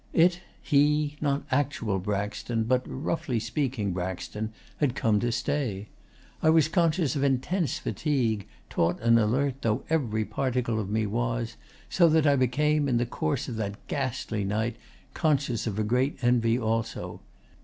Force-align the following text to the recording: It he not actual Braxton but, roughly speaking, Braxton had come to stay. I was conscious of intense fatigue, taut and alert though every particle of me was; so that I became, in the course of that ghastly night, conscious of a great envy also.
It 0.13 0.41
he 0.63 1.15
not 1.21 1.43
actual 1.51 1.99
Braxton 1.99 2.63
but, 2.63 2.81
roughly 2.87 3.39
speaking, 3.39 3.93
Braxton 3.93 4.51
had 4.77 4.95
come 4.95 5.19
to 5.19 5.31
stay. 5.31 5.89
I 6.41 6.49
was 6.49 6.67
conscious 6.67 7.15
of 7.15 7.23
intense 7.23 7.77
fatigue, 7.77 8.47
taut 8.67 8.99
and 8.99 9.19
alert 9.19 9.57
though 9.61 9.83
every 9.91 10.25
particle 10.25 10.79
of 10.79 10.89
me 10.89 11.05
was; 11.05 11.55
so 11.87 12.09
that 12.09 12.25
I 12.25 12.35
became, 12.35 12.89
in 12.89 12.97
the 12.97 13.05
course 13.05 13.47
of 13.47 13.57
that 13.57 13.77
ghastly 13.85 14.43
night, 14.43 14.75
conscious 15.13 15.67
of 15.67 15.77
a 15.77 15.83
great 15.83 16.17
envy 16.23 16.57
also. 16.57 17.21